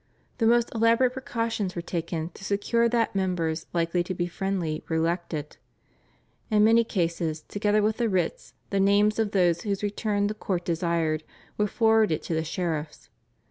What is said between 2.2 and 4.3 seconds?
to secure that members likely to be